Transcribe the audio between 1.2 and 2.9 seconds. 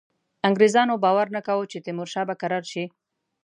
نه کاوه چې تیمورشاه به کرار شي.